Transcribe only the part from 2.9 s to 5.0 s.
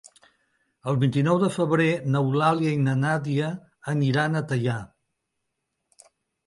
Nàdia aniran a Teià.